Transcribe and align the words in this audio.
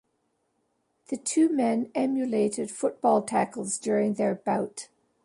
The 1.09 1.17
two 1.17 1.47
men 1.47 1.91
emulated 1.93 2.71
football 2.71 3.21
tackles 3.21 3.77
during 3.77 4.15
their 4.15 4.33
bout. 4.33 4.87